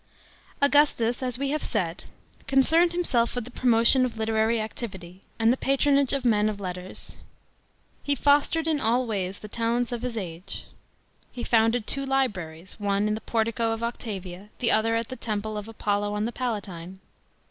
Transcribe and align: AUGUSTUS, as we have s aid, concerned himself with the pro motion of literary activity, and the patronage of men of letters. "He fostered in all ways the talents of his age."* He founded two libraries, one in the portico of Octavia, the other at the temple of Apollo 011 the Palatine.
AUGUSTUS, 0.63 1.21
as 1.21 1.37
we 1.37 1.49
have 1.51 1.61
s 1.61 1.75
aid, 1.75 2.05
concerned 2.47 2.91
himself 2.91 3.35
with 3.35 3.45
the 3.45 3.51
pro 3.51 3.69
motion 3.69 4.03
of 4.03 4.17
literary 4.17 4.59
activity, 4.59 5.21
and 5.37 5.53
the 5.53 5.57
patronage 5.57 6.11
of 6.11 6.25
men 6.25 6.49
of 6.49 6.59
letters. 6.59 7.17
"He 8.01 8.15
fostered 8.15 8.67
in 8.67 8.79
all 8.81 9.05
ways 9.05 9.37
the 9.37 9.47
talents 9.47 9.91
of 9.91 10.01
his 10.01 10.17
age."* 10.17 10.65
He 11.31 11.43
founded 11.43 11.85
two 11.85 12.03
libraries, 12.03 12.79
one 12.79 13.07
in 13.07 13.13
the 13.13 13.21
portico 13.21 13.73
of 13.73 13.83
Octavia, 13.83 14.49
the 14.57 14.71
other 14.71 14.95
at 14.95 15.09
the 15.09 15.15
temple 15.15 15.55
of 15.55 15.67
Apollo 15.67 16.07
011 16.07 16.25
the 16.25 16.31
Palatine. 16.31 16.99